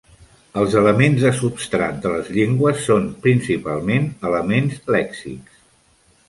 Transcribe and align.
Els 0.59 0.77
elements 0.79 1.25
de 1.25 1.31
substrat 1.39 1.99
de 2.05 2.13
les 2.13 2.31
llengües 2.37 2.79
són 2.87 3.05
principalment 3.27 4.09
elements 4.31 4.81
lèxics. 4.97 5.63